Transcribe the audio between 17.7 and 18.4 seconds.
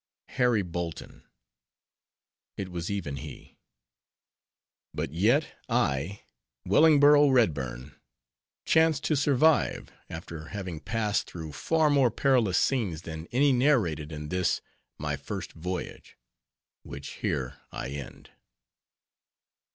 I end.